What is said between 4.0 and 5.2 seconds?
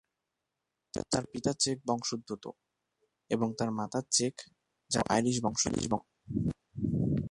check, German O